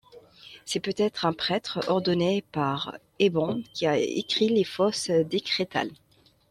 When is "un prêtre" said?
1.27-1.81